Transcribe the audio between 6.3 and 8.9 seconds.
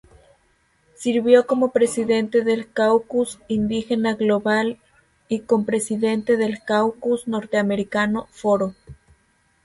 del caucus norteamericano Foro.